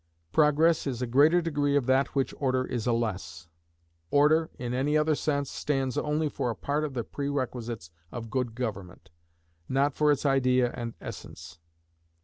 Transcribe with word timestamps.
Progress 0.31 0.87
is 0.87 1.03
a 1.03 1.05
greater 1.05 1.43
degree 1.43 1.75
of 1.75 1.85
that 1.85 2.07
of 2.07 2.15
which 2.15 2.33
Order 2.39 2.65
is 2.65 2.87
a 2.87 2.91
less. 2.91 3.47
Order, 4.09 4.49
in 4.57 4.73
any 4.73 4.97
other 4.97 5.13
sense, 5.13 5.51
stands 5.51 5.95
only 5.95 6.27
for 6.27 6.49
a 6.49 6.55
part 6.55 6.83
of 6.83 6.95
the 6.95 7.03
prerequisites 7.03 7.91
of 8.11 8.31
good 8.31 8.55
government, 8.55 9.11
not 9.69 9.93
for 9.93 10.11
its 10.11 10.25
idea 10.25 10.71
and 10.73 10.95
essence. 10.99 11.59